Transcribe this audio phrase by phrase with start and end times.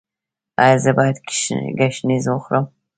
[0.63, 1.17] ایا زه باید
[1.79, 2.65] ګشنیز وخورم؟